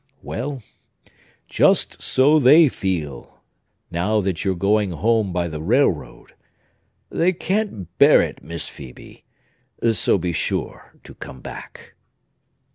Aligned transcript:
Well, 0.23 0.63
just 1.47 2.01
so 2.01 2.39
they 2.39 2.69
feel, 2.69 3.39
now 3.91 4.19
that 4.21 4.43
you're 4.43 4.55
going 4.55 4.89
home 4.89 5.31
by 5.31 5.47
the 5.47 5.61
railroad! 5.61 6.33
They 7.11 7.33
can't 7.33 7.95
bear 7.99 8.19
it, 8.23 8.41
Miss 8.43 8.67
Phœbe; 8.67 9.21
so 9.93 10.17
be 10.17 10.31
sure 10.31 10.95
to 11.03 11.13
come 11.13 11.39
back!" 11.39 11.93